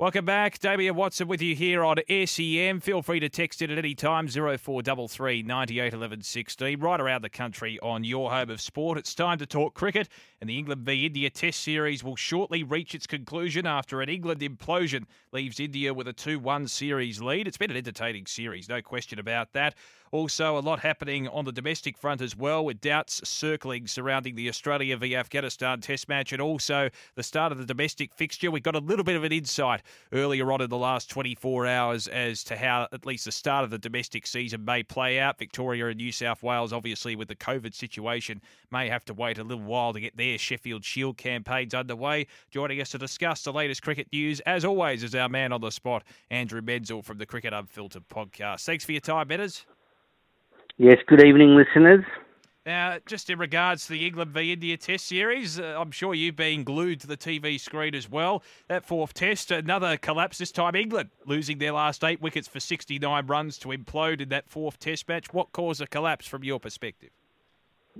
Welcome 0.00 0.26
back. 0.26 0.60
Damian 0.60 0.94
Watson 0.94 1.26
with 1.26 1.42
you 1.42 1.56
here 1.56 1.84
on 1.84 1.96
SEN. 2.08 2.78
Feel 2.78 3.02
free 3.02 3.18
to 3.18 3.28
text 3.28 3.62
it 3.62 3.70
at 3.72 3.78
any 3.78 3.96
time, 3.96 4.28
0433 4.28 5.42
98 5.42 5.92
11 5.92 6.22
16, 6.22 6.78
right 6.78 7.00
around 7.00 7.22
the 7.22 7.28
country 7.28 7.80
on 7.82 8.04
your 8.04 8.30
home 8.30 8.48
of 8.48 8.60
sport. 8.60 8.96
It's 8.96 9.12
time 9.12 9.38
to 9.38 9.46
talk 9.46 9.74
cricket, 9.74 10.08
and 10.40 10.48
the 10.48 10.56
England 10.56 10.82
v 10.82 11.04
India 11.04 11.30
Test 11.30 11.60
Series 11.64 12.04
will 12.04 12.14
shortly 12.14 12.62
reach 12.62 12.94
its 12.94 13.08
conclusion 13.08 13.66
after 13.66 14.00
an 14.00 14.08
England 14.08 14.40
implosion 14.40 15.02
leaves 15.32 15.58
India 15.58 15.92
with 15.92 16.06
a 16.06 16.12
2 16.12 16.38
1 16.38 16.68
series 16.68 17.20
lead. 17.20 17.48
It's 17.48 17.58
been 17.58 17.72
an 17.72 17.76
entertaining 17.76 18.26
series, 18.26 18.68
no 18.68 18.80
question 18.80 19.18
about 19.18 19.52
that. 19.54 19.74
Also, 20.10 20.56
a 20.56 20.60
lot 20.60 20.80
happening 20.80 21.28
on 21.28 21.44
the 21.44 21.52
domestic 21.52 21.96
front 21.96 22.20
as 22.20 22.36
well, 22.36 22.64
with 22.64 22.80
doubts 22.80 23.26
circling 23.28 23.86
surrounding 23.86 24.34
the 24.34 24.48
Australia 24.48 24.96
v 24.96 25.14
Afghanistan 25.14 25.80
Test 25.80 26.08
match 26.08 26.32
and 26.32 26.40
also 26.40 26.90
the 27.14 27.22
start 27.22 27.52
of 27.52 27.58
the 27.58 27.64
domestic 27.64 28.14
fixture. 28.14 28.50
We 28.50 28.60
got 28.60 28.74
a 28.74 28.80
little 28.80 29.04
bit 29.04 29.16
of 29.16 29.24
an 29.24 29.32
insight 29.32 29.82
earlier 30.12 30.50
on 30.52 30.60
in 30.60 30.70
the 30.70 30.76
last 30.76 31.10
24 31.10 31.66
hours 31.66 32.08
as 32.08 32.42
to 32.44 32.56
how 32.56 32.88
at 32.92 33.06
least 33.06 33.24
the 33.24 33.32
start 33.32 33.64
of 33.64 33.70
the 33.70 33.78
domestic 33.78 34.26
season 34.26 34.64
may 34.64 34.82
play 34.82 35.18
out. 35.18 35.38
Victoria 35.38 35.86
and 35.88 35.96
New 35.96 36.12
South 36.12 36.42
Wales, 36.42 36.72
obviously, 36.72 37.16
with 37.16 37.28
the 37.28 37.36
COVID 37.36 37.74
situation, 37.74 38.40
may 38.70 38.88
have 38.88 39.04
to 39.06 39.14
wait 39.14 39.38
a 39.38 39.44
little 39.44 39.64
while 39.64 39.92
to 39.92 40.00
get 40.00 40.16
their 40.16 40.38
Sheffield 40.38 40.84
Shield 40.84 41.16
campaigns 41.16 41.74
underway. 41.74 42.26
Joining 42.50 42.80
us 42.80 42.90
to 42.90 42.98
discuss 42.98 43.42
the 43.42 43.52
latest 43.52 43.82
cricket 43.82 44.08
news, 44.12 44.40
as 44.40 44.64
always, 44.64 45.02
is 45.02 45.14
our 45.14 45.28
man 45.28 45.52
on 45.52 45.60
the 45.60 45.70
spot, 45.70 46.04
Andrew 46.30 46.60
Menczel 46.60 47.04
from 47.04 47.18
the 47.18 47.26
Cricket 47.26 47.52
Unfiltered 47.52 48.08
podcast. 48.08 48.64
Thanks 48.64 48.84
for 48.84 48.92
your 48.92 49.00
time, 49.00 49.28
Betters. 49.28 49.66
Yes, 50.80 50.98
good 51.08 51.24
evening, 51.26 51.56
listeners. 51.56 52.04
Now, 52.64 52.98
just 53.04 53.30
in 53.30 53.38
regards 53.40 53.86
to 53.86 53.94
the 53.94 54.06
England 54.06 54.30
v 54.30 54.52
India 54.52 54.76
Test 54.76 55.06
series, 55.06 55.58
uh, 55.58 55.74
I'm 55.76 55.90
sure 55.90 56.14
you've 56.14 56.36
been 56.36 56.62
glued 56.62 57.00
to 57.00 57.08
the 57.08 57.16
TV 57.16 57.58
screen 57.58 57.96
as 57.96 58.08
well. 58.08 58.44
That 58.68 58.84
fourth 58.84 59.12
Test, 59.12 59.50
another 59.50 59.96
collapse. 59.96 60.38
This 60.38 60.52
time, 60.52 60.76
England 60.76 61.10
losing 61.26 61.58
their 61.58 61.72
last 61.72 62.04
eight 62.04 62.22
wickets 62.22 62.46
for 62.46 62.60
69 62.60 63.26
runs 63.26 63.58
to 63.58 63.68
implode 63.70 64.20
in 64.20 64.28
that 64.28 64.48
fourth 64.48 64.78
Test 64.78 65.08
match. 65.08 65.32
What 65.32 65.50
caused 65.50 65.80
the 65.80 65.88
collapse 65.88 66.28
from 66.28 66.44
your 66.44 66.60
perspective? 66.60 67.10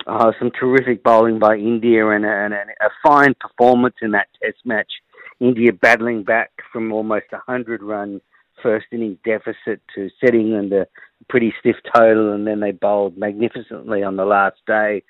Oh, 0.06 0.33
some 0.39 0.53
terrific 0.53 1.03
bowling 1.03 1.41
by 1.41 1.56
India 1.56 2.09
and 2.09 2.25
a, 2.25 2.29
and 2.29 2.55
a 2.55 2.91
fine 3.03 3.34
performance 3.41 3.97
in 4.03 4.12
that 4.12 4.29
Test 4.41 4.59
match. 4.65 4.93
India 5.41 5.73
battling 5.73 6.23
back 6.23 6.53
from 6.73 6.93
almost 6.93 7.27
a 7.33 7.43
100 7.45 7.83
run 7.83 8.21
first 8.62 8.87
innings 8.92 9.19
deficit 9.25 9.81
to 9.95 10.11
set 10.20 10.34
England 10.34 10.73
a 10.73 10.87
pretty 11.28 11.53
stiff 11.61 11.77
total, 11.95 12.33
and 12.33 12.47
then 12.47 12.61
they 12.61 12.73
bowled 12.73 13.17
magnificently 13.17 14.03
on 14.03 14.17
the 14.17 14.25
last 14.25 14.59
day. 14.67 15.03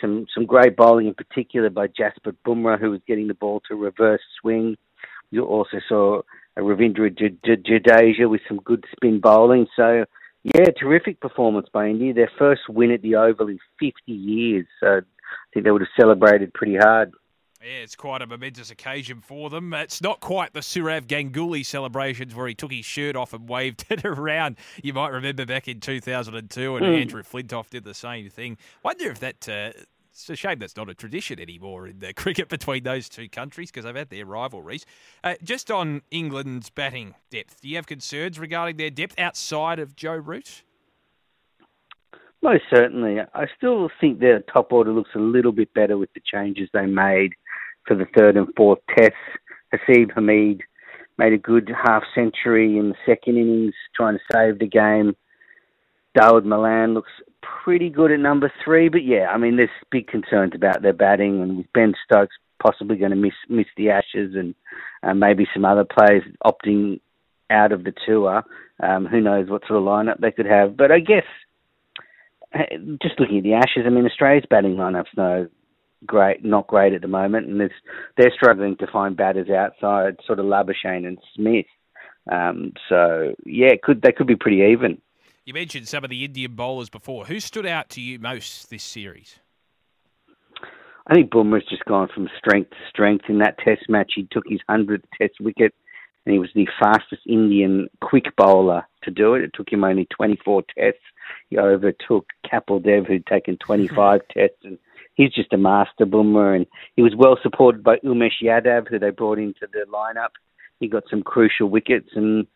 Some 0.00 0.26
some 0.34 0.44
great 0.44 0.76
bowling 0.76 1.06
in 1.06 1.14
particular 1.14 1.70
by 1.70 1.86
Jasprit 1.88 2.36
Bumrah, 2.46 2.78
who 2.78 2.90
was 2.90 3.00
getting 3.06 3.28
the 3.28 3.34
ball 3.34 3.62
to 3.68 3.74
reverse 3.74 4.20
swing. 4.40 4.76
You 5.30 5.44
also 5.44 5.78
saw 5.88 6.22
Ravindra 6.58 7.10
Jadeja 7.44 8.28
with 8.28 8.40
some 8.48 8.58
good 8.58 8.84
spin 8.92 9.20
bowling. 9.20 9.66
So, 9.76 10.04
yeah, 10.44 10.66
terrific 10.78 11.20
performance 11.20 11.68
by 11.72 11.88
India. 11.88 12.14
Their 12.14 12.30
first 12.38 12.62
win 12.68 12.92
at 12.92 13.02
the 13.02 13.16
Oval 13.16 13.48
in 13.48 13.58
50 13.80 14.12
years. 14.12 14.66
So, 14.80 14.98
I 14.98 15.00
think 15.52 15.64
they 15.64 15.70
would 15.70 15.82
have 15.82 16.00
celebrated 16.00 16.54
pretty 16.54 16.76
hard. 16.76 17.12
Yeah, 17.66 17.78
it's 17.82 17.96
quite 17.96 18.22
a 18.22 18.28
momentous 18.28 18.70
occasion 18.70 19.20
for 19.20 19.50
them. 19.50 19.74
It's 19.74 20.00
not 20.00 20.20
quite 20.20 20.52
the 20.52 20.60
Sourav 20.60 21.08
Ganguly 21.08 21.66
celebrations 21.66 22.32
where 22.32 22.46
he 22.46 22.54
took 22.54 22.70
his 22.70 22.84
shirt 22.84 23.16
off 23.16 23.32
and 23.32 23.48
waved 23.48 23.86
it 23.90 24.04
around. 24.04 24.56
You 24.84 24.92
might 24.92 25.10
remember 25.10 25.44
back 25.44 25.66
in 25.66 25.80
2002, 25.80 26.76
and 26.76 26.86
mm. 26.86 27.00
Andrew 27.00 27.24
Flintoff 27.24 27.68
did 27.68 27.82
the 27.82 27.92
same 27.92 28.30
thing. 28.30 28.56
Wonder 28.84 29.10
if 29.10 29.18
that. 29.18 29.48
Uh, 29.48 29.72
it's 30.12 30.30
a 30.30 30.36
shame 30.36 30.60
that's 30.60 30.76
not 30.76 30.88
a 30.88 30.94
tradition 30.94 31.40
anymore 31.40 31.88
in 31.88 31.98
the 31.98 32.12
cricket 32.14 32.48
between 32.48 32.84
those 32.84 33.08
two 33.08 33.28
countries 33.28 33.72
because 33.72 33.84
they've 33.84 33.96
had 33.96 34.10
their 34.10 34.24
rivalries. 34.24 34.86
Uh, 35.24 35.34
just 35.42 35.68
on 35.68 36.02
England's 36.12 36.70
batting 36.70 37.16
depth, 37.30 37.60
do 37.60 37.68
you 37.68 37.76
have 37.76 37.86
concerns 37.86 38.38
regarding 38.38 38.76
their 38.76 38.90
depth 38.90 39.18
outside 39.18 39.80
of 39.80 39.96
Joe 39.96 40.14
Root? 40.14 40.62
Most 42.42 42.62
certainly. 42.72 43.18
I 43.34 43.46
still 43.56 43.90
think 44.00 44.20
their 44.20 44.40
top 44.40 44.72
order 44.72 44.92
looks 44.92 45.10
a 45.16 45.18
little 45.18 45.52
bit 45.52 45.74
better 45.74 45.98
with 45.98 46.12
the 46.14 46.20
changes 46.24 46.68
they 46.72 46.86
made 46.86 47.34
for 47.86 47.94
the 47.94 48.06
third 48.16 48.36
and 48.36 48.48
fourth 48.56 48.80
tests. 48.96 49.16
Haseeb 49.72 50.12
Hameed 50.14 50.60
made 51.18 51.32
a 51.32 51.38
good 51.38 51.70
half 51.84 52.02
century 52.14 52.78
in 52.78 52.90
the 52.90 52.96
second 53.06 53.36
innings, 53.36 53.74
trying 53.94 54.18
to 54.18 54.24
save 54.32 54.58
the 54.58 54.66
game. 54.66 55.16
Dawid 56.18 56.44
Malan 56.44 56.94
looks 56.94 57.12
pretty 57.64 57.90
good 57.90 58.10
at 58.10 58.20
number 58.20 58.52
three, 58.64 58.88
but 58.88 59.04
yeah, 59.04 59.26
I 59.28 59.38
mean, 59.38 59.56
there's 59.56 59.68
big 59.90 60.08
concerns 60.08 60.52
about 60.54 60.82
their 60.82 60.92
batting, 60.92 61.42
and 61.42 61.58
with 61.58 61.72
Ben 61.72 61.94
Stokes 62.04 62.36
possibly 62.62 62.96
going 62.96 63.10
to 63.10 63.16
miss 63.16 63.34
miss 63.48 63.66
the 63.76 63.90
Ashes, 63.90 64.34
and 64.34 64.54
uh, 65.02 65.14
maybe 65.14 65.46
some 65.52 65.64
other 65.64 65.84
players 65.84 66.22
opting 66.44 67.00
out 67.50 67.72
of 67.72 67.84
the 67.84 67.92
tour. 68.06 68.44
Um, 68.82 69.06
who 69.06 69.20
knows 69.20 69.48
what 69.48 69.62
sort 69.66 69.78
of 69.78 69.84
lineup 69.84 70.20
they 70.20 70.32
could 70.32 70.46
have? 70.46 70.76
But 70.76 70.90
I 70.90 71.00
guess 71.00 71.24
just 73.02 73.18
looking 73.18 73.38
at 73.38 73.44
the 73.44 73.54
Ashes, 73.54 73.84
I 73.86 73.90
mean, 73.90 74.06
Australia's 74.06 74.44
batting 74.48 74.76
lineup's 74.76 75.16
no 75.16 75.48
great, 76.04 76.44
not 76.44 76.66
great 76.66 76.92
at 76.92 77.02
the 77.02 77.08
moment, 77.08 77.48
and 77.48 77.60
they're 78.16 78.32
struggling 78.34 78.76
to 78.78 78.86
find 78.86 79.16
batters 79.16 79.48
outside, 79.50 80.16
sort 80.26 80.38
of 80.38 80.46
Labuschagne 80.46 81.06
and 81.06 81.18
Smith. 81.34 81.66
Um, 82.30 82.72
so 82.88 83.34
yeah, 83.44 83.74
could 83.82 84.02
they 84.02 84.12
could 84.12 84.26
be 84.26 84.36
pretty 84.36 84.62
even. 84.72 85.00
You 85.44 85.54
mentioned 85.54 85.86
some 85.86 86.02
of 86.02 86.10
the 86.10 86.24
Indian 86.24 86.56
bowlers 86.56 86.90
before. 86.90 87.26
Who 87.26 87.38
stood 87.38 87.66
out 87.66 87.88
to 87.90 88.00
you 88.00 88.18
most 88.18 88.68
this 88.68 88.82
series? 88.82 89.38
I 91.06 91.14
think 91.14 91.30
Bumrah's 91.30 91.68
just 91.68 91.84
gone 91.84 92.08
from 92.12 92.28
strength 92.36 92.70
to 92.70 92.76
strength. 92.88 93.26
In 93.28 93.38
that 93.38 93.58
Test 93.58 93.88
match, 93.88 94.12
he 94.16 94.26
took 94.30 94.44
his 94.48 94.58
hundredth 94.68 95.04
Test 95.16 95.34
wicket, 95.40 95.72
and 96.24 96.32
he 96.32 96.40
was 96.40 96.50
the 96.54 96.66
fastest 96.80 97.22
Indian 97.26 97.88
quick 98.00 98.34
bowler 98.36 98.84
to 99.04 99.12
do 99.12 99.34
it. 99.34 99.44
It 99.44 99.52
took 99.54 99.70
him 99.70 99.84
only 99.84 100.06
24 100.06 100.62
Tests. 100.76 101.00
He 101.48 101.58
overtook 101.58 102.26
Kapil 102.44 102.82
Dev, 102.82 103.06
who'd 103.06 103.26
taken 103.26 103.56
25 103.58 104.22
Tests, 104.34 104.58
and 104.64 104.78
he's 105.16 105.32
just 105.32 105.52
a 105.52 105.58
master 105.58 106.06
boomer, 106.06 106.54
and 106.54 106.66
he 106.94 107.02
was 107.02 107.14
well 107.16 107.36
supported 107.42 107.82
by 107.82 107.96
Umesh 107.98 108.42
Yadav, 108.42 108.88
who 108.88 108.98
they 108.98 109.10
brought 109.10 109.38
into 109.38 109.66
the 109.72 109.84
lineup. 109.92 110.30
He 110.78 110.88
got 110.88 111.04
some 111.10 111.22
crucial 111.22 111.68
wickets, 111.68 112.10
and 112.14 112.46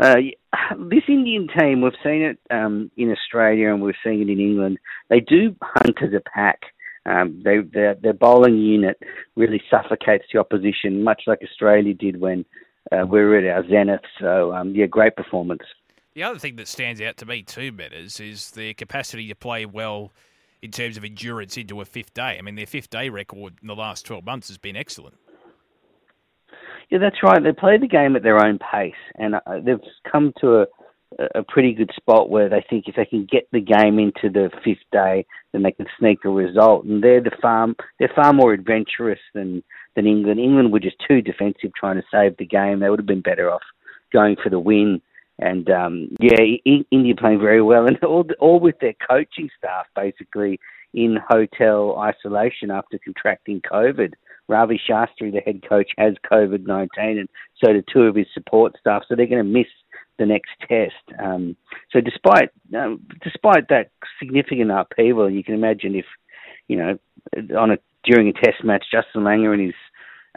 uh, 0.00 0.16
this 0.78 1.02
Indian 1.08 1.46
team, 1.58 1.82
we've 1.82 1.92
seen 2.02 2.22
it 2.22 2.38
um, 2.50 2.90
in 2.96 3.12
Australia 3.12 3.72
and 3.72 3.82
we've 3.82 3.94
seen 4.02 4.22
it 4.22 4.32
in 4.32 4.40
England. 4.40 4.78
They 5.10 5.20
do 5.20 5.54
hunt 5.62 5.98
as 6.02 6.14
a 6.14 6.20
pack. 6.20 6.60
Um, 7.04 7.42
they, 7.44 7.58
their, 7.58 7.94
their 7.94 8.14
bowling 8.14 8.58
unit 8.58 8.98
really 9.36 9.62
suffocates 9.70 10.24
the 10.32 10.38
opposition, 10.38 11.04
much 11.04 11.22
like 11.26 11.40
Australia 11.42 11.92
did 11.92 12.20
when 12.20 12.46
uh, 12.92 13.06
we 13.06 13.20
were 13.20 13.36
at 13.36 13.44
our 13.44 13.68
zenith. 13.68 14.00
So, 14.18 14.54
um, 14.54 14.74
yeah, 14.74 14.86
great 14.86 15.16
performance. 15.16 15.62
The 16.14 16.22
other 16.22 16.38
thing 16.38 16.56
that 16.56 16.68
stands 16.68 17.00
out 17.00 17.18
to 17.18 17.26
me 17.26 17.42
too, 17.42 17.72
Metters, 17.72 18.20
is 18.20 18.52
their 18.52 18.74
capacity 18.74 19.28
to 19.28 19.34
play 19.34 19.66
well 19.66 20.12
in 20.62 20.70
terms 20.70 20.96
of 20.96 21.04
endurance 21.04 21.56
into 21.56 21.80
a 21.80 21.84
fifth 21.84 22.14
day. 22.14 22.36
I 22.38 22.42
mean, 22.42 22.54
their 22.54 22.66
fifth 22.66 22.90
day 22.90 23.08
record 23.08 23.54
in 23.62 23.68
the 23.68 23.76
last 23.76 24.04
12 24.06 24.24
months 24.24 24.48
has 24.48 24.58
been 24.58 24.76
excellent. 24.76 25.16
Yeah, 26.90 26.98
that's 26.98 27.22
right. 27.22 27.42
They 27.42 27.52
play 27.52 27.78
the 27.78 27.86
game 27.86 28.16
at 28.16 28.22
their 28.22 28.44
own 28.44 28.58
pace, 28.58 28.92
and 29.14 29.36
uh, 29.36 29.60
they've 29.64 29.80
come 30.10 30.32
to 30.40 30.62
a, 30.62 30.66
a 31.36 31.42
pretty 31.44 31.72
good 31.72 31.90
spot 31.94 32.30
where 32.30 32.48
they 32.48 32.64
think 32.68 32.88
if 32.88 32.96
they 32.96 33.04
can 33.04 33.26
get 33.30 33.48
the 33.52 33.60
game 33.60 33.98
into 33.98 34.28
the 34.28 34.50
fifth 34.64 34.84
day, 34.90 35.24
then 35.52 35.62
they 35.62 35.70
can 35.70 35.86
sneak 35.98 36.18
a 36.24 36.28
result. 36.28 36.84
And 36.84 37.02
they're 37.02 37.22
the 37.22 37.30
far 37.40 37.68
they're 37.98 38.12
far 38.14 38.32
more 38.32 38.52
adventurous 38.52 39.20
than 39.34 39.62
than 39.94 40.06
England. 40.06 40.40
England 40.40 40.72
were 40.72 40.80
just 40.80 40.96
too 41.06 41.22
defensive 41.22 41.70
trying 41.76 41.96
to 41.96 42.06
save 42.10 42.36
the 42.36 42.46
game. 42.46 42.80
They 42.80 42.90
would 42.90 42.98
have 42.98 43.06
been 43.06 43.22
better 43.22 43.50
off 43.50 43.62
going 44.12 44.36
for 44.42 44.50
the 44.50 44.58
win. 44.58 45.00
And 45.40 45.70
um, 45.70 46.14
yeah, 46.20 46.36
India 46.90 47.14
playing 47.16 47.40
very 47.40 47.62
well, 47.62 47.86
and 47.88 48.02
all 48.04 48.26
all 48.38 48.60
with 48.60 48.78
their 48.80 48.94
coaching 49.08 49.48
staff 49.58 49.86
basically 49.96 50.60
in 50.92 51.18
hotel 51.28 51.98
isolation 51.98 52.70
after 52.70 52.98
contracting 52.98 53.60
COVID. 53.60 54.14
Ravi 54.48 54.80
Shastri, 54.88 55.32
the 55.32 55.40
head 55.44 55.62
coach, 55.66 55.90
has 55.96 56.14
COVID 56.30 56.66
nineteen, 56.66 57.18
and 57.18 57.28
so 57.62 57.72
do 57.72 57.82
two 57.92 58.02
of 58.02 58.16
his 58.16 58.26
support 58.34 58.76
staff. 58.78 59.02
So 59.08 59.14
they're 59.14 59.26
going 59.26 59.44
to 59.44 59.58
miss 59.58 59.68
the 60.18 60.26
next 60.26 60.50
test. 60.68 61.18
Um, 61.22 61.56
so 61.90 62.00
despite 62.00 62.50
um, 62.76 63.00
despite 63.22 63.68
that 63.68 63.90
significant 64.18 64.70
upheaval, 64.70 65.30
you 65.30 65.42
can 65.42 65.54
imagine 65.54 65.94
if 65.94 66.04
you 66.68 66.76
know 66.76 66.98
on 67.56 67.70
a 67.70 67.78
during 68.04 68.28
a 68.28 68.32
test 68.32 68.62
match, 68.64 68.84
Justin 68.92 69.22
Langer 69.22 69.52
and 69.52 69.62
his 69.62 69.74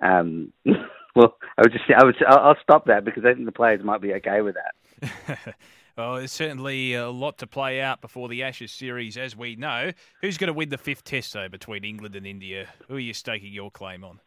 um, 0.02 0.54
well, 1.16 1.38
I 1.58 1.62
would 1.62 1.72
just 1.72 1.86
I 1.96 2.06
would 2.06 2.16
I'll 2.26 2.58
stop 2.64 2.86
that 2.86 3.06
because 3.06 3.24
I 3.26 3.34
think 3.34 3.46
the 3.46 3.52
players 3.52 3.84
might 3.84 4.02
be 4.02 4.14
okay 4.14 4.42
with 4.42 4.56
that. 4.56 4.74
well, 5.98 6.16
there's 6.16 6.32
certainly 6.32 6.94
a 6.94 7.10
lot 7.10 7.38
to 7.40 7.48
play 7.48 7.82
out 7.82 8.02
before 8.02 8.30
the 8.30 8.44
Ashes 8.44 8.72
series, 8.72 9.18
as 9.18 9.36
we 9.36 9.56
know. 9.56 9.92
Who's 10.22 10.38
going 10.38 10.48
to 10.48 10.54
win 10.54 10.70
the 10.70 10.78
fifth 10.78 11.04
test, 11.04 11.34
though, 11.34 11.50
between 11.50 11.84
England 11.84 12.16
and 12.16 12.26
India? 12.26 12.68
Who 12.88 12.96
are 12.96 13.00
you 13.00 13.14
staking 13.14 13.54
your 13.54 13.72
claim 13.72 14.04
on? 14.04 14.20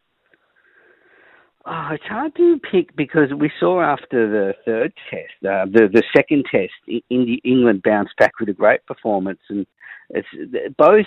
Oh, 1.69 1.89
it's 1.91 2.05
hard 2.05 2.33
to 2.37 2.59
pick 2.59 2.95
because 2.95 3.33
we 3.37 3.51
saw 3.59 3.81
after 3.81 4.29
the 4.29 4.53
third 4.63 4.93
test, 5.09 5.33
uh, 5.43 5.65
the 5.65 5.89
the 5.91 6.03
second 6.15 6.45
test, 6.49 6.71
England 7.09 7.83
bounced 7.83 8.15
back 8.17 8.39
with 8.39 8.47
a 8.47 8.53
great 8.53 8.85
performance, 8.85 9.41
and 9.49 9.67
it's 10.09 10.27
both 10.77 11.05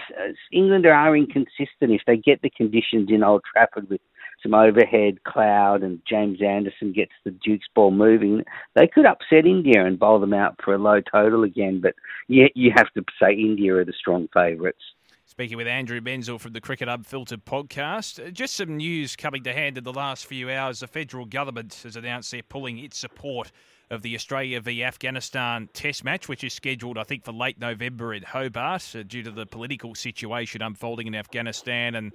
England 0.52 0.84
are 0.84 1.16
inconsistent 1.16 1.92
if 1.92 2.02
they 2.06 2.18
get 2.18 2.42
the 2.42 2.50
conditions 2.50 3.08
in 3.10 3.24
Old 3.24 3.42
Trafford 3.50 3.88
with 3.88 4.02
some 4.42 4.54
overhead 4.54 5.22
cloud 5.24 5.82
and 5.82 6.00
James 6.08 6.40
Anderson 6.42 6.92
gets 6.92 7.12
the 7.24 7.30
Duke's 7.30 7.68
ball 7.74 7.90
moving, 7.90 8.44
they 8.74 8.86
could 8.86 9.06
upset 9.06 9.46
India 9.46 9.84
and 9.84 9.98
bowl 9.98 10.18
them 10.18 10.34
out 10.34 10.56
for 10.64 10.74
a 10.74 10.78
low 10.78 11.00
total 11.00 11.42
again. 11.42 11.80
But 11.80 11.94
yet 12.28 12.52
you 12.54 12.72
have 12.76 12.92
to 12.94 13.04
say 13.20 13.32
India 13.32 13.74
are 13.76 13.84
the 13.84 13.92
strong 13.92 14.28
favourites. 14.32 14.82
Speaking 15.30 15.56
with 15.56 15.68
Andrew 15.68 16.00
Menczel 16.00 16.40
from 16.40 16.54
the 16.54 16.60
Cricket 16.60 16.88
Unfiltered 16.88 17.44
podcast, 17.44 18.26
uh, 18.26 18.30
just 18.30 18.56
some 18.56 18.76
news 18.76 19.14
coming 19.14 19.44
to 19.44 19.52
hand 19.52 19.78
in 19.78 19.84
the 19.84 19.92
last 19.92 20.26
few 20.26 20.50
hours. 20.50 20.80
The 20.80 20.88
federal 20.88 21.24
government 21.24 21.80
has 21.84 21.94
announced 21.94 22.32
they're 22.32 22.42
pulling 22.42 22.78
its 22.78 22.98
support 22.98 23.52
of 23.90 24.02
the 24.02 24.14
Australia 24.14 24.60
v 24.60 24.82
Afghanistan 24.82 25.68
Test 25.72 26.04
match, 26.04 26.28
which 26.28 26.44
is 26.44 26.52
scheduled, 26.52 26.98
I 26.98 27.04
think, 27.04 27.24
for 27.24 27.32
late 27.32 27.60
November 27.60 28.12
in 28.12 28.22
Hobart 28.22 28.94
uh, 28.96 29.02
due 29.04 29.22
to 29.22 29.30
the 29.30 29.46
political 29.46 29.94
situation 29.94 30.62
unfolding 30.62 31.06
in 31.06 31.14
Afghanistan 31.14 31.94
and 31.94 32.12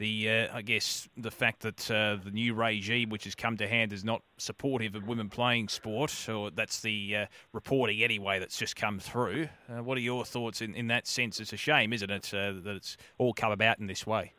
the 0.00 0.30
uh, 0.30 0.56
I 0.56 0.62
guess 0.62 1.08
the 1.16 1.30
fact 1.30 1.60
that 1.60 1.90
uh, 1.90 2.16
the 2.24 2.30
new 2.32 2.54
regime, 2.54 3.10
which 3.10 3.24
has 3.24 3.34
come 3.34 3.58
to 3.58 3.68
hand, 3.68 3.92
is 3.92 4.02
not 4.02 4.22
supportive 4.38 4.94
of 4.94 5.06
women 5.06 5.28
playing 5.28 5.68
sport, 5.68 6.26
or 6.28 6.50
that's 6.50 6.80
the 6.80 7.16
uh, 7.16 7.26
reporting 7.52 8.02
anyway 8.02 8.38
that's 8.40 8.58
just 8.58 8.76
come 8.76 8.98
through. 8.98 9.48
Uh, 9.68 9.82
what 9.82 9.98
are 9.98 10.00
your 10.00 10.24
thoughts 10.24 10.62
in, 10.62 10.74
in 10.74 10.86
that 10.88 11.06
sense? 11.06 11.38
It's 11.38 11.52
a 11.52 11.58
shame, 11.58 11.92
isn't 11.92 12.10
it, 12.10 12.32
uh, 12.32 12.52
that 12.64 12.76
it's 12.76 12.96
all 13.18 13.34
come 13.34 13.52
about 13.52 13.78
in 13.78 13.86
this 13.86 14.06
way? 14.06 14.32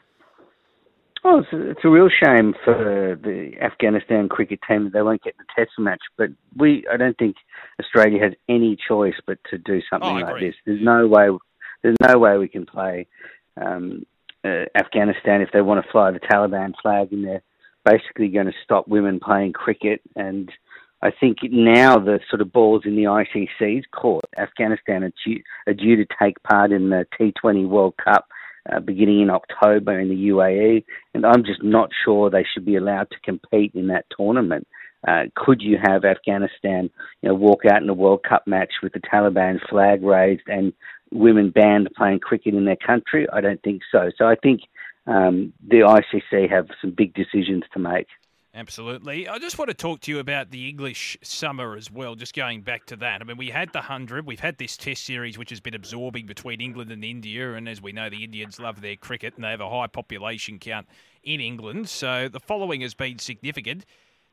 Oh, 1.24 1.40
it's 1.40 1.54
a, 1.54 1.70
it's 1.70 1.82
a 1.84 1.90
real 1.90 2.10
shame 2.10 2.56
for 2.66 3.20
the 3.22 3.52
Afghanistan 3.62 4.28
cricket 4.28 4.60
team 4.68 4.86
that 4.86 4.94
they 4.94 5.04
won't 5.04 5.22
get 5.22 5.36
the 5.38 5.46
Test 5.56 5.78
match. 5.78 6.02
But 6.18 6.30
we, 6.58 6.84
I 6.92 6.98
don't 6.98 7.18
think 7.20 7.36
Australia 7.80 8.20
has 8.24 8.34
any 8.50 8.76
choice 8.88 9.14
but 9.28 9.38
to 9.52 9.60
do 9.60 9.80
something 9.88 10.10
oh, 10.10 10.22
like 10.22 10.40
this. 10.40 10.56
There's 10.66 10.82
no 10.82 11.08
way. 11.08 11.30
There's 11.84 11.98
no 12.02 12.18
way 12.18 12.38
we 12.38 12.48
can 12.48 12.66
play 12.66 13.08
um, 13.58 14.06
uh, 14.44 14.66
Afghanistan 14.76 15.42
if 15.42 15.50
they 15.54 15.62
want 15.62 15.84
to 15.84 15.92
fly 15.92 16.12
the 16.12 16.20
Taliban 16.20 16.74
flag, 16.82 17.12
and 17.12 17.26
they're 17.26 17.44
basically 17.86 18.28
going 18.28 18.48
to 18.48 18.54
stop 18.64 18.88
women 18.88 19.20
playing 19.20 19.54
cricket. 19.54 20.02
And 20.16 20.52
I 21.02 21.12
think 21.12 21.40
now 21.44 21.98
the 21.98 22.20
sort 22.30 22.42
of 22.42 22.52
balls 22.52 22.84
in 22.86 22.96
the 22.96 23.04
ICC's 23.04 23.86
court. 23.92 24.26
Afghanistan 24.38 25.04
are 25.04 25.14
due, 25.26 25.42
are 25.68 25.74
due 25.74 25.96
to 25.96 26.06
take 26.22 26.42
part 26.44 26.72
in 26.72 26.90
the 26.90 27.06
T20 27.20 27.68
World 27.68 27.96
Cup. 28.04 28.28
Uh, 28.72 28.80
beginning 28.80 29.22
in 29.22 29.32
October 29.32 30.00
in 30.00 30.08
the 30.08 30.28
UAE, 30.28 30.84
and 31.16 31.26
I'm 31.26 31.44
just 31.44 31.64
not 31.64 31.90
sure 32.06 32.30
they 32.30 32.46
should 32.54 32.64
be 32.64 32.76
allowed 32.76 33.10
to 33.10 33.20
compete 33.26 33.72
in 33.74 33.88
that 33.88 34.06
tournament. 34.16 34.68
Uh, 35.08 35.24
could 35.36 35.64
you 35.64 35.80
have 35.82 36.06
Afghanistan, 36.06 36.90
you 37.22 37.30
know, 37.30 37.34
walk 37.34 37.62
out 37.66 37.82
in 37.82 37.90
a 37.90 37.94
World 37.94 38.22
Cup 38.28 38.46
match 38.46 38.74
with 38.84 38.94
the 38.94 39.00
Taliban 39.00 39.60
flag 39.68 40.04
raised 40.04 40.44
and 40.46 40.74
women 41.12 41.50
banned 41.50 41.90
playing 41.96 42.20
cricket 42.20 42.54
in 42.54 42.66
their 42.66 42.76
country? 42.76 43.28
I 43.32 43.42
don't 43.42 43.62
think 43.64 43.82
so. 43.92 44.12
So 44.18 44.26
I 44.26 44.36
think 44.36 44.62
um, 45.08 45.54
the 45.68 45.80
ICC 45.80 46.50
have 46.50 46.68
some 46.82 46.92
big 46.92 47.14
decisions 47.14 47.64
to 47.74 47.80
make. 47.80 48.08
Absolutely. 48.54 49.30
I 49.30 49.40
just 49.40 49.58
want 49.58 49.70
to 49.70 49.74
talk 49.74 50.02
to 50.02 50.12
you 50.12 50.20
about 50.20 50.52
the 50.52 50.68
English 50.68 51.18
summer 51.22 51.78
as 51.78 51.90
well, 51.90 52.16
just 52.16 52.36
going 52.36 52.62
back 52.62 52.86
to 52.88 52.98
that. 52.98 53.22
I 53.22 53.24
mean, 53.24 53.38
we 53.38 53.50
had 53.50 53.72
the 53.72 53.80
100, 53.80 54.26
we've 54.26 54.42
had 54.42 54.58
this 54.58 54.76
test 54.76 55.06
series 55.06 55.38
which 55.38 55.52
has 55.52 55.62
been 55.62 55.74
absorbing 55.74 56.26
between 56.26 56.60
England 56.60 56.92
and 56.92 57.04
India, 57.04 57.54
and 57.54 57.70
as 57.70 57.82
we 57.82 57.94
know, 57.94 58.10
the 58.10 58.26
Indians 58.26 58.60
love 58.60 58.82
their 58.82 58.98
cricket 58.98 59.36
and 59.36 59.46
they 59.46 59.50
have 59.50 59.62
a 59.62 59.70
high 59.70 59.88
population 59.88 60.60
count 60.60 60.88
in 61.24 61.40
England, 61.40 61.88
so 61.88 62.28
the 62.28 62.42
following 62.42 62.82
has 62.82 62.94
been 62.94 63.20
significant. 63.20 63.86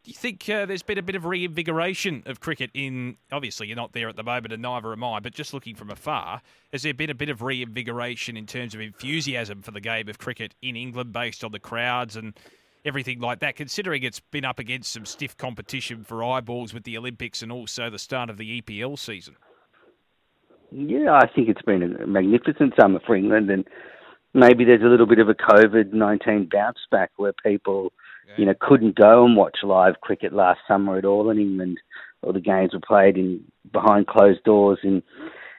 You 0.09 0.15
think 0.15 0.49
uh, 0.49 0.65
there's 0.65 0.83
been 0.83 0.97
a 0.97 1.03
bit 1.03 1.17
of 1.17 1.27
reinvigoration 1.27 2.23
of 2.25 2.41
cricket 2.41 2.71
in? 2.73 3.19
Obviously, 3.31 3.67
you're 3.67 3.77
not 3.77 3.93
there 3.93 4.09
at 4.09 4.17
the 4.17 4.23
moment, 4.23 4.55
and 4.55 4.63
neither 4.63 4.91
am 4.91 5.05
I. 5.05 5.21
But 5.21 5.35
just 5.35 5.53
looking 5.53 5.75
from 5.75 5.91
afar, 5.91 6.41
has 6.73 6.83
there 6.83 6.95
been 6.95 7.11
a 7.11 7.15
bit 7.15 7.29
of 7.29 7.43
reinvigoration 7.43 8.35
in 8.35 8.47
terms 8.47 8.75
of 8.75 8.81
enthusiasm 8.81 9.61
for 9.61 9.71
the 9.71 9.83
game 9.83 10.09
of 10.09 10.17
cricket 10.17 10.55
in 10.63 10.77
England, 10.77 11.13
based 11.13 11.45
on 11.45 11.53
the 11.53 11.59
crowds 11.59 12.17
and 12.17 12.33
everything 12.87 13.21
like 13.21 13.41
that? 13.41 13.55
Considering 13.57 14.03
it's 14.03 14.19
been 14.19 14.47
up 14.47 14.59
against 14.59 14.93
some 14.93 15.05
stiff 15.05 15.37
competition 15.37 16.05
for 16.05 16.25
eyeballs 16.25 16.73
with 16.73 16.85
the 16.85 16.97
Olympics 16.97 17.43
and 17.43 17.53
also 17.53 17.91
the 17.91 17.99
start 17.99 18.31
of 18.31 18.39
the 18.39 18.63
EPL 18.63 18.99
season. 18.99 19.37
Yeah, 20.71 21.13
I 21.13 21.27
think 21.31 21.51
it's 21.51 21.61
been 21.61 21.83
a 21.83 22.07
magnificent 22.07 22.73
summer 22.81 23.01
for 23.07 23.15
England, 23.15 23.51
and 23.51 23.69
maybe 24.33 24.65
there's 24.65 24.81
a 24.81 24.87
little 24.87 25.07
bit 25.07 25.19
of 25.19 25.29
a 25.29 25.35
COVID 25.35 25.93
nineteen 25.93 26.49
bounce 26.51 26.79
back 26.91 27.11
where 27.19 27.35
people 27.45 27.93
you 28.37 28.45
know, 28.45 28.55
couldn't 28.61 28.97
go 28.97 29.25
and 29.25 29.37
watch 29.37 29.59
live 29.63 30.01
cricket 30.01 30.33
last 30.33 30.61
summer 30.69 30.99
at 30.99 31.05
all 31.05 31.31
in 31.31 31.39
England. 31.39 31.79
All 32.23 32.33
the 32.33 32.41
games 32.41 32.73
were 32.73 32.81
played 32.81 33.17
in 33.17 33.45
behind 33.73 34.07
closed 34.07 34.43
doors 34.45 34.79
in 34.83 35.03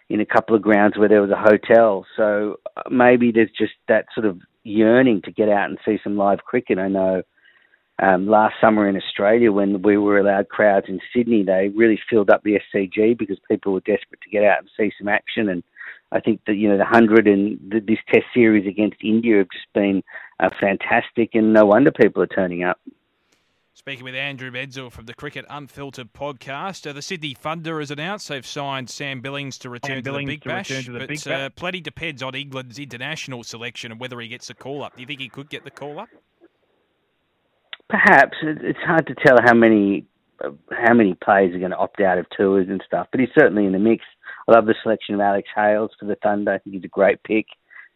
in 0.09 0.19
a 0.19 0.25
couple 0.25 0.55
of 0.55 0.61
grounds 0.61 0.97
where 0.97 1.07
there 1.07 1.21
was 1.21 1.29
a 1.29 1.35
hotel. 1.35 2.05
So 2.17 2.59
uh, 2.75 2.81
maybe 2.89 3.31
there's 3.31 3.51
just 3.57 3.73
that 3.87 4.05
sort 4.15 4.25
of 4.25 4.39
yearning 4.63 5.21
to 5.23 5.31
get 5.31 5.49
out 5.49 5.69
and 5.69 5.77
see 5.85 5.99
some 6.03 6.17
live 6.17 6.39
cricket. 6.39 6.79
I 6.79 6.87
know 6.87 7.21
um, 8.01 8.27
last 8.27 8.55
summer 8.59 8.89
in 8.89 8.97
Australia 8.97 9.51
when 9.51 9.81
we 9.81 9.97
were 9.97 10.17
allowed 10.17 10.49
crowds 10.49 10.87
in 10.89 10.99
Sydney, 11.13 11.43
they 11.43 11.69
really 11.75 11.99
filled 12.09 12.29
up 12.29 12.41
the 12.43 12.59
SCG 12.73 13.17
because 13.17 13.37
people 13.49 13.73
were 13.73 13.81
desperate 13.81 14.21
to 14.23 14.29
get 14.31 14.43
out 14.43 14.59
and 14.59 14.69
see 14.75 14.91
some 14.97 15.07
action 15.07 15.49
and 15.49 15.63
I 16.11 16.19
think 16.19 16.41
that 16.47 16.55
you 16.55 16.69
know 16.69 16.77
the 16.77 16.85
hundred 16.85 17.27
and 17.27 17.59
the, 17.69 17.79
this 17.79 17.99
Test 18.11 18.25
series 18.33 18.67
against 18.67 18.97
India 19.03 19.37
have 19.37 19.49
just 19.51 19.71
been 19.73 20.03
uh, 20.39 20.49
fantastic, 20.59 21.31
and 21.33 21.53
no 21.53 21.65
wonder 21.65 21.91
people 21.91 22.23
are 22.23 22.27
turning 22.27 22.63
up. 22.63 22.79
Speaking 23.79 24.03
with 24.03 24.15
Andrew 24.15 24.51
Menczel 24.51 24.91
from 24.91 25.05
the 25.05 25.13
Cricket 25.13 25.45
Unfiltered 25.49 26.11
podcast, 26.11 26.85
uh, 26.85 26.91
the 26.91 27.01
Sydney 27.01 27.33
Thunder 27.33 27.79
has 27.79 27.89
announced 27.89 28.27
they've 28.27 28.45
signed 28.45 28.89
Sam 28.89 29.21
Billings 29.21 29.57
to 29.59 29.69
return 29.69 30.03
to 30.03 30.11
the 30.11 30.25
Big 30.25 30.43
Bash, 30.43 30.67
the 30.67 30.91
but 30.91 31.07
Big 31.07 31.25
uh, 31.25 31.49
plenty 31.51 31.79
depends 31.79 32.21
on 32.21 32.35
England's 32.35 32.77
international 32.77 33.41
selection 33.41 33.93
and 33.93 34.01
whether 34.01 34.19
he 34.19 34.27
gets 34.27 34.49
a 34.49 34.53
call 34.53 34.83
up. 34.83 34.95
Do 34.95 35.01
you 35.01 35.07
think 35.07 35.21
he 35.21 35.29
could 35.29 35.49
get 35.49 35.63
the 35.63 35.71
call 35.71 35.97
up? 35.97 36.09
Perhaps 37.87 38.37
it's 38.41 38.79
hard 38.79 39.07
to 39.07 39.15
tell 39.25 39.37
how 39.41 39.53
many 39.53 40.05
uh, 40.43 40.49
how 40.71 40.93
many 40.93 41.13
players 41.13 41.55
are 41.55 41.59
going 41.59 41.71
to 41.71 41.77
opt 41.77 42.01
out 42.01 42.17
of 42.17 42.25
tours 42.35 42.67
and 42.69 42.83
stuff, 42.85 43.07
but 43.11 43.21
he's 43.21 43.29
certainly 43.33 43.65
in 43.65 43.71
the 43.71 43.79
mix. 43.79 44.03
I 44.49 44.55
love 44.55 44.65
the 44.65 44.75
selection 44.81 45.13
of 45.13 45.21
Alex 45.21 45.47
Hales 45.55 45.91
for 45.99 46.05
the 46.05 46.15
Thunder. 46.15 46.53
I 46.53 46.57
think 46.57 46.75
he's 46.75 46.83
a 46.83 46.87
great 46.87 47.21
pick. 47.23 47.45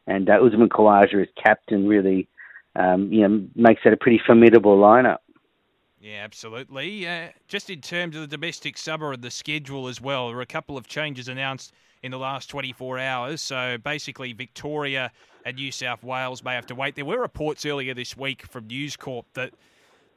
And 0.06 0.30
uh, 0.30 0.34
Usman 0.34 0.70
Khawaja 0.70 1.22
as 1.22 1.28
captain 1.42 1.88
really, 1.88 2.28
um, 2.76 3.12
you 3.12 3.28
know, 3.28 3.48
makes 3.56 3.82
that 3.84 3.94
a 3.94 3.98
pretty 3.98 4.22
formidable 4.24 4.78
lineup. 4.78 5.18
Yeah, 6.00 6.22
absolutely. 6.24 7.08
Uh, 7.08 7.30
just 7.48 7.70
in 7.70 7.82
terms 7.82 8.16
of 8.16 8.22
the 8.22 8.28
domestic 8.28 8.78
summer 8.78 9.14
and 9.14 9.24
the 9.24 9.32
schedule 9.32 9.88
as 9.88 10.00
well, 10.00 10.28
there 10.28 10.38
are 10.38 10.42
a 10.42 10.46
couple 10.46 10.78
of 10.78 10.86
changes 10.86 11.28
announced 11.28 11.74
in 12.04 12.12
the 12.12 12.20
last 12.20 12.50
24 12.50 13.00
hours. 13.00 13.42
So 13.42 13.78
basically, 13.78 14.34
Victoria 14.34 15.12
and 15.46 15.56
New 15.56 15.72
South 15.72 16.04
Wales 16.04 16.44
may 16.44 16.54
have 16.54 16.68
to 16.68 16.76
wait. 16.76 16.96
There 16.96 17.06
were 17.06 17.20
reports 17.20 17.66
earlier 17.66 17.96
this 17.96 18.16
week 18.16 18.46
from 18.46 18.68
News 18.68 18.96
Corp 18.96 19.26
that 19.34 19.54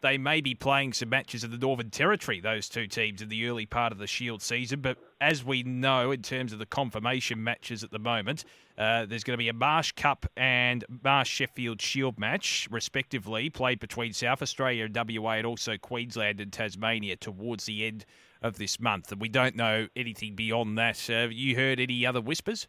they 0.01 0.19
may 0.19 0.41
be 0.41 0.55
playing 0.55 0.93
some 0.93 1.09
matches 1.09 1.45
in 1.45 1.51
the 1.51 1.59
Northern 1.59 1.91
Territory, 1.91 2.41
those 2.41 2.69
two 2.69 2.87
teams, 2.87 3.23
in 3.23 3.29
the 3.29 3.47
early 3.49 3.67
part 3.67 3.93
of 3.93 3.99
the 3.99 4.07
Shield 4.07 4.43
season. 4.43 4.81
But 4.81 4.99
as 5.21 5.45
we 5.45 5.63
know, 5.63 6.11
in 6.11 6.23
terms 6.23 6.53
of 6.53 6.59
the 6.59 6.67
confirmation 6.67 7.43
matches 7.43 7.83
at 7.83 7.91
the 7.91 7.99
moment, 7.99 8.45
uh, 8.79 9.07
there's 9.07 9.25
going 9.25 9.37
to 9.37 9.43
be 9.43 9.49
a 9.49 9.55
Marsh 9.55 9.93
Cup 9.93 10.27
and 10.37 10.85
Marsh 11.03 11.29
Sheffield 11.29 11.81
Shield 11.81 12.19
match, 12.19 12.69
respectively, 12.71 13.49
played 13.51 13.81
between 13.81 14.13
South 14.13 14.43
Australia 14.43 14.85
and 14.85 14.95
WA 14.95 15.33
and 15.33 15.47
also 15.47 15.77
Queensland 15.77 16.41
and 16.41 16.53
Tasmania 16.53 17.17
towards 17.17 17.65
the 17.65 17.87
end 17.87 18.05
of 18.43 18.59
this 18.59 18.79
month. 18.79 19.11
And 19.13 19.21
we 19.21 19.29
don't 19.29 19.57
know 19.57 19.89
anything 19.97 20.35
beyond 20.35 20.77
that. 20.79 21.09
Uh, 21.09 21.29
you 21.31 21.57
heard 21.57 21.81
any 21.81 22.05
other 22.05 22.21
whispers? 22.21 22.69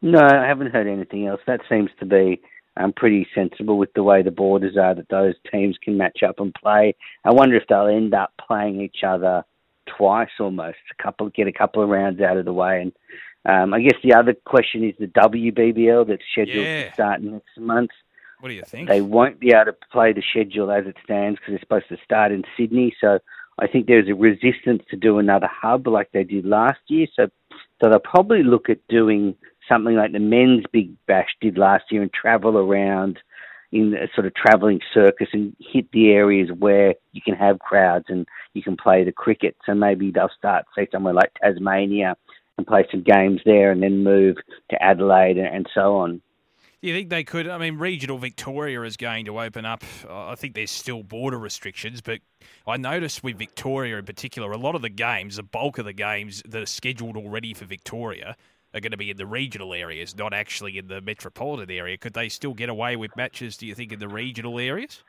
No, 0.00 0.20
I 0.20 0.46
haven't 0.46 0.72
heard 0.72 0.86
anything 0.86 1.26
else. 1.26 1.40
That 1.46 1.60
seems 1.68 1.90
to 1.98 2.06
be 2.06 2.42
um, 2.76 2.92
pretty 2.92 3.26
sensible 3.34 3.78
with 3.78 3.92
the 3.94 4.02
way 4.02 4.22
the 4.22 4.30
borders 4.30 4.76
are 4.76 4.94
that 4.94 5.08
those 5.08 5.34
teams 5.50 5.76
can 5.82 5.96
match 5.96 6.22
up 6.22 6.40
and 6.40 6.54
play. 6.54 6.94
I 7.24 7.30
wonder 7.30 7.56
if 7.56 7.66
they'll 7.68 7.86
end 7.86 8.14
up 8.14 8.32
playing 8.46 8.80
each 8.80 9.04
other 9.06 9.44
twice 9.86 10.30
almost, 10.40 10.78
a 10.98 11.02
couple 11.02 11.28
get 11.28 11.46
a 11.46 11.52
couple 11.52 11.82
of 11.82 11.88
rounds 11.88 12.20
out 12.20 12.36
of 12.36 12.44
the 12.44 12.52
way. 12.52 12.80
And 12.80 12.92
um, 13.46 13.74
I 13.74 13.80
guess 13.80 13.98
the 14.02 14.14
other 14.14 14.34
question 14.34 14.84
is 14.84 14.94
the 14.98 15.06
WBBL 15.06 16.06
that's 16.08 16.22
scheduled 16.32 16.66
yeah. 16.66 16.88
to 16.88 16.94
start 16.94 17.22
next 17.22 17.58
month. 17.58 17.90
What 18.40 18.48
do 18.48 18.54
you 18.54 18.62
think? 18.62 18.88
They 18.88 19.00
won't 19.00 19.40
be 19.40 19.52
able 19.52 19.66
to 19.66 19.76
play 19.92 20.12
the 20.12 20.22
schedule 20.30 20.70
as 20.70 20.86
it 20.86 20.96
stands 21.04 21.38
because 21.38 21.52
they're 21.52 21.60
supposed 21.60 21.88
to 21.88 21.96
start 22.04 22.32
in 22.32 22.44
Sydney. 22.56 22.94
So 23.00 23.18
I 23.58 23.66
think 23.66 23.86
there's 23.86 24.08
a 24.08 24.14
resistance 24.14 24.82
to 24.90 24.96
do 24.96 25.18
another 25.18 25.48
hub 25.50 25.86
like 25.86 26.10
they 26.12 26.24
did 26.24 26.44
last 26.44 26.80
year. 26.88 27.06
So, 27.14 27.28
so 27.80 27.88
they'll 27.88 27.98
probably 28.00 28.42
look 28.42 28.68
at 28.68 28.86
doing 28.88 29.36
something 29.68 29.96
like 29.96 30.12
the 30.12 30.18
men's 30.18 30.64
Big 30.72 30.94
Bash 31.06 31.30
did 31.40 31.58
last 31.58 31.84
year 31.90 32.02
and 32.02 32.12
travel 32.12 32.58
around 32.58 33.18
in 33.72 33.94
a 33.94 34.06
sort 34.14 34.26
of 34.26 34.34
travelling 34.34 34.80
circus 34.92 35.28
and 35.32 35.56
hit 35.58 35.90
the 35.92 36.10
areas 36.10 36.48
where 36.58 36.94
you 37.12 37.20
can 37.20 37.34
have 37.34 37.58
crowds 37.58 38.04
and 38.08 38.26
you 38.52 38.62
can 38.62 38.76
play 38.76 39.02
the 39.02 39.10
cricket. 39.10 39.56
So 39.66 39.74
maybe 39.74 40.12
they'll 40.12 40.30
start, 40.38 40.64
say, 40.76 40.86
somewhere 40.92 41.14
like 41.14 41.32
Tasmania 41.42 42.16
and 42.56 42.66
play 42.66 42.86
some 42.90 43.02
games 43.02 43.40
there 43.44 43.72
and 43.72 43.82
then 43.82 44.04
move 44.04 44.36
to 44.70 44.80
Adelaide 44.80 45.38
and 45.38 45.66
so 45.74 45.96
on. 45.96 46.20
Do 46.80 46.88
you 46.88 46.94
think 46.94 47.08
they 47.08 47.24
could? 47.24 47.48
I 47.48 47.58
mean, 47.58 47.78
regional 47.78 48.18
Victoria 48.18 48.82
is 48.82 48.96
going 48.96 49.24
to 49.24 49.40
open 49.40 49.64
up. 49.64 49.82
I 50.08 50.34
think 50.34 50.54
there's 50.54 50.70
still 50.70 51.02
border 51.02 51.38
restrictions, 51.38 52.02
but 52.02 52.20
I 52.66 52.76
noticed 52.76 53.24
with 53.24 53.38
Victoria 53.38 53.98
in 53.98 54.04
particular, 54.04 54.52
a 54.52 54.58
lot 54.58 54.74
of 54.74 54.82
the 54.82 54.90
games, 54.90 55.36
the 55.36 55.42
bulk 55.42 55.78
of 55.78 55.86
the 55.86 55.94
games 55.94 56.42
that 56.46 56.62
are 56.62 56.66
scheduled 56.66 57.16
already 57.16 57.54
for 57.54 57.64
Victoria, 57.64 58.36
are 58.74 58.80
going 58.80 58.90
to 58.90 58.96
be 58.96 59.10
in 59.10 59.16
the 59.16 59.26
regional 59.26 59.72
areas, 59.72 60.16
not 60.16 60.34
actually 60.34 60.76
in 60.76 60.88
the 60.88 61.00
metropolitan 61.00 61.70
area. 61.70 61.96
Could 61.96 62.14
they 62.14 62.28
still 62.28 62.54
get 62.54 62.68
away 62.68 62.96
with 62.96 63.16
matches, 63.16 63.56
do 63.56 63.66
you 63.66 63.74
think, 63.74 63.92
in 63.92 64.00
the 64.00 64.08
regional 64.08 64.58
areas? 64.58 65.02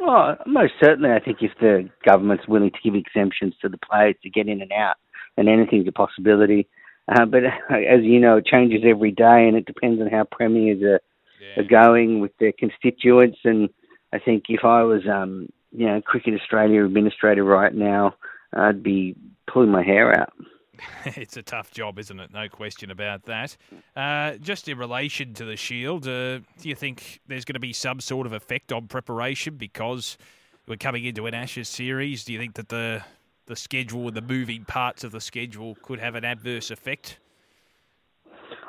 Oh, 0.00 0.34
most 0.46 0.72
certainly. 0.82 1.10
I 1.10 1.20
think 1.20 1.38
if 1.42 1.52
the 1.60 1.90
government's 2.06 2.48
willing 2.48 2.70
to 2.70 2.78
give 2.82 2.94
exemptions 2.94 3.54
to 3.60 3.68
the 3.68 3.78
players 3.78 4.16
to 4.22 4.30
get 4.30 4.48
in 4.48 4.62
and 4.62 4.72
out, 4.72 4.96
then 5.36 5.48
anything's 5.48 5.88
a 5.88 5.92
possibility. 5.92 6.68
Uh, 7.08 7.26
but 7.26 7.44
as 7.70 8.02
you 8.02 8.18
know, 8.18 8.38
it 8.38 8.46
changes 8.46 8.82
every 8.86 9.10
day, 9.10 9.46
and 9.46 9.56
it 9.56 9.66
depends 9.66 10.00
on 10.00 10.08
how 10.08 10.24
premiers 10.24 10.82
are, 10.82 11.00
yeah. 11.40 11.60
are 11.60 11.68
going 11.68 12.20
with 12.20 12.32
their 12.38 12.52
constituents. 12.52 13.38
And 13.44 13.68
I 14.12 14.18
think 14.18 14.44
if 14.48 14.64
I 14.64 14.82
was, 14.82 15.02
um, 15.06 15.48
you 15.72 15.86
know, 15.86 16.00
Cricket 16.00 16.40
Australia 16.40 16.84
administrator 16.84 17.44
right 17.44 17.74
now, 17.74 18.14
I'd 18.54 18.82
be 18.82 19.16
pulling 19.46 19.70
my 19.70 19.82
hair 19.82 20.18
out. 20.18 20.32
it's 21.04 21.36
a 21.36 21.42
tough 21.42 21.70
job, 21.70 21.98
isn't 21.98 22.18
it? 22.18 22.32
No 22.32 22.48
question 22.48 22.90
about 22.90 23.24
that. 23.24 23.56
Uh, 23.96 24.36
just 24.38 24.68
in 24.68 24.78
relation 24.78 25.34
to 25.34 25.44
the 25.44 25.56
Shield, 25.56 26.06
uh, 26.06 26.38
do 26.38 26.68
you 26.68 26.74
think 26.74 27.20
there's 27.26 27.44
going 27.44 27.54
to 27.54 27.60
be 27.60 27.72
some 27.72 28.00
sort 28.00 28.26
of 28.26 28.32
effect 28.32 28.72
on 28.72 28.88
preparation 28.88 29.56
because 29.56 30.18
we're 30.66 30.76
coming 30.76 31.04
into 31.04 31.26
an 31.26 31.34
Ashes 31.34 31.68
series? 31.68 32.24
Do 32.24 32.32
you 32.32 32.38
think 32.38 32.54
that 32.54 32.68
the 32.68 33.02
the 33.46 33.56
schedule 33.56 34.06
and 34.08 34.16
the 34.16 34.20
moving 34.20 34.64
parts 34.66 35.04
of 35.04 35.10
the 35.10 35.20
schedule 35.20 35.76
could 35.82 35.98
have 35.98 36.14
an 36.14 36.24
adverse 36.24 36.70
effect? 36.70 37.18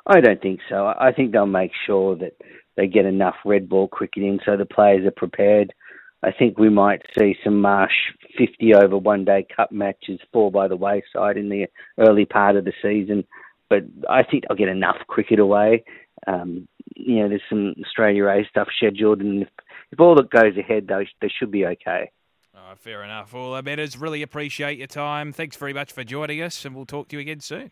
I 0.08 0.22
don't 0.22 0.42
think 0.42 0.62
so. 0.70 0.88
I 0.88 1.12
think 1.12 1.32
they'll 1.32 1.46
make 1.46 1.72
sure 1.86 2.16
that 2.16 2.34
they 2.78 2.88
get 2.88 3.06
enough 3.06 3.36
red 3.46 3.68
ball 3.68 3.90
cricket 3.90 4.24
in 4.24 4.40
so 4.46 4.56
the 4.56 4.66
players 4.66 5.06
are 5.06 5.12
prepared. 5.12 5.74
I 6.22 6.32
think 6.32 6.58
we 6.58 6.70
might 6.70 7.02
see 7.18 7.36
some 7.44 7.62
Marsh 7.62 7.94
50 8.38 8.76
over 8.76 8.98
one 8.98 9.26
day 9.26 9.46
cup 9.56 9.72
matches 9.72 10.20
fall 10.34 10.52
by 10.52 10.68
the 10.68 10.76
wayside 10.76 11.38
in 11.38 11.50
the 11.50 11.68
early 11.98 12.26
part 12.26 12.56
of 12.56 12.66
the 12.66 12.74
season. 12.82 13.24
But 13.70 13.84
I 14.10 14.24
think 14.24 14.44
I'll 14.50 14.56
get 14.56 14.68
enough 14.68 14.98
cricket 15.08 15.40
away. 15.40 15.84
Um, 16.28 16.68
you 16.96 17.22
know, 17.22 17.30
there's 17.30 17.42
some 17.50 17.76
Australia 17.86 18.28
A 18.28 18.44
stuff 18.50 18.68
scheduled, 18.76 19.22
and 19.22 19.44
if, 19.44 19.50
if 19.92 20.00
all 20.00 20.16
that 20.16 20.30
goes 20.30 20.58
ahead, 20.58 20.88
they, 20.88 21.08
they 21.22 21.30
should 21.40 21.52
be 21.52 21.66
okay. 21.66 22.12
Oh, 22.56 22.76
fair 22.76 23.04
enough. 23.04 23.34
Well, 23.34 23.54
I 23.54 23.62
really 23.62 24.22
appreciate 24.22 24.78
your 24.78 24.88
time. 24.88 25.32
Thanks 25.32 25.56
very 25.56 25.74
much 25.74 25.94
for 25.94 26.04
joining 26.04 26.42
us, 26.42 26.66
and 26.66 26.76
we'll 26.76 26.86
talk 26.86 27.08
to 27.10 27.16
you 27.16 27.22
again 27.22 27.40
soon. 27.40 27.72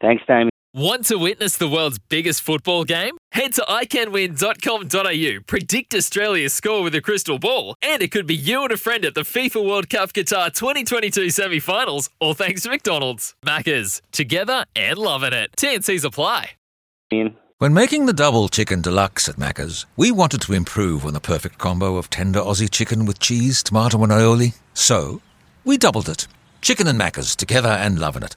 Thanks, 0.00 0.22
Damian. 0.26 0.50
Want 0.74 1.06
to 1.06 1.16
witness 1.16 1.56
the 1.56 1.66
world's 1.66 1.98
biggest 1.98 2.42
football 2.42 2.84
game? 2.84 3.16
Head 3.32 3.54
to 3.54 3.62
iCanWin.com.au, 3.62 5.40
predict 5.46 5.94
Australia's 5.94 6.52
score 6.52 6.82
with 6.82 6.94
a 6.94 7.00
crystal 7.00 7.38
ball, 7.38 7.74
and 7.80 8.02
it 8.02 8.12
could 8.12 8.26
be 8.26 8.36
you 8.36 8.64
and 8.64 8.72
a 8.72 8.76
friend 8.76 9.06
at 9.06 9.14
the 9.14 9.22
FIFA 9.22 9.66
World 9.66 9.88
Cup 9.88 10.12
Qatar 10.12 10.52
2022 10.52 11.30
semi 11.30 11.58
finals, 11.58 12.10
all 12.20 12.34
thanks 12.34 12.64
to 12.64 12.68
McDonald's. 12.68 13.34
Maccas, 13.42 14.02
together 14.12 14.66
and 14.76 14.98
loving 14.98 15.32
it. 15.32 15.52
TNCs 15.56 16.04
apply. 16.04 16.50
When 17.56 17.72
making 17.72 18.04
the 18.04 18.12
double 18.12 18.50
chicken 18.50 18.82
deluxe 18.82 19.26
at 19.26 19.36
Macca's, 19.36 19.86
we 19.96 20.12
wanted 20.12 20.42
to 20.42 20.52
improve 20.52 21.06
on 21.06 21.14
the 21.14 21.20
perfect 21.20 21.56
combo 21.56 21.96
of 21.96 22.10
tender 22.10 22.40
Aussie 22.40 22.70
chicken 22.70 23.06
with 23.06 23.20
cheese, 23.20 23.62
tomato, 23.62 24.02
and 24.02 24.12
aioli. 24.12 24.54
So, 24.74 25.22
we 25.64 25.78
doubled 25.78 26.10
it. 26.10 26.28
Chicken 26.60 26.86
and 26.86 27.00
Macca's, 27.00 27.34
together 27.34 27.70
and 27.70 27.98
loving 27.98 28.22
it. 28.22 28.36